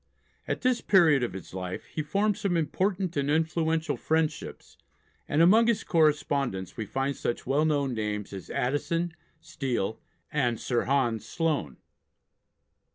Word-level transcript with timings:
At 0.47 0.61
this 0.61 0.81
period 0.81 1.21
of 1.21 1.33
his 1.33 1.53
life 1.53 1.83
he 1.93 2.01
formed 2.01 2.35
some 2.35 2.57
important 2.57 3.15
and 3.15 3.29
influential 3.29 3.97
friendships, 3.97 4.75
and 5.29 5.43
among 5.43 5.67
his 5.67 5.83
correspondents 5.83 6.75
we 6.75 6.87
find 6.87 7.15
such 7.15 7.45
well 7.45 7.65
known 7.65 7.93
names 7.93 8.33
as 8.33 8.49
Addison, 8.49 9.13
Steele, 9.41 9.99
and 10.31 10.59
Sir 10.59 10.85
Hans 10.85 11.23
Sloane. 11.27 11.77